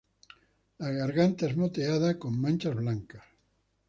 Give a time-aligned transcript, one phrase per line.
[0.79, 3.21] La garganta es moteada con manchas blancas.